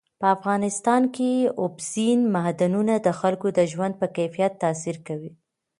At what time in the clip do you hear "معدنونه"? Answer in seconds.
2.35-2.93